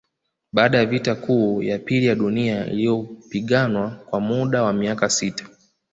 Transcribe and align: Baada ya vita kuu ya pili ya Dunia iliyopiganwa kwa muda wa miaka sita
Baada 0.53 0.77
ya 0.77 0.85
vita 0.85 1.15
kuu 1.15 1.61
ya 1.63 1.79
pili 1.79 2.05
ya 2.05 2.15
Dunia 2.15 2.65
iliyopiganwa 2.65 3.89
kwa 3.91 4.19
muda 4.19 4.63
wa 4.63 4.73
miaka 4.73 5.09
sita 5.09 5.45